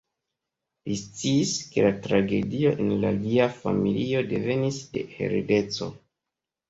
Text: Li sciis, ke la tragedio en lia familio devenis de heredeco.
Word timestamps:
Li 0.91 0.95
sciis, 1.01 1.51
ke 1.75 1.83
la 1.87 1.91
tragedio 2.07 2.73
en 2.85 2.89
lia 3.27 3.47
familio 3.61 4.25
devenis 4.33 4.81
de 4.97 5.05
heredeco. 5.19 5.91